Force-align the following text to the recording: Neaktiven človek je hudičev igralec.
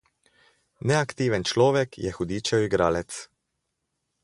Neaktiven 0.91 1.43
človek 1.51 1.89
je 2.05 2.11
hudičev 2.17 2.67
igralec. 2.71 3.11